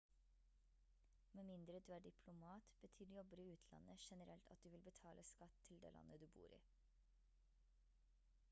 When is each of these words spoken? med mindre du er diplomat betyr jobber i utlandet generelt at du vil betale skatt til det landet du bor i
med 1.33 1.43
mindre 1.43 1.79
du 1.87 1.91
er 1.97 1.99
diplomat 2.05 2.71
betyr 2.85 3.11
jobber 3.15 3.41
i 3.43 3.45
utlandet 3.55 4.05
generelt 4.07 4.49
at 4.55 4.63
du 4.63 4.73
vil 4.77 4.83
betale 4.89 5.25
skatt 5.33 5.61
til 5.69 5.83
det 5.85 5.91
landet 5.99 6.25
du 6.25 6.31
bor 6.39 6.57
i 6.57 6.63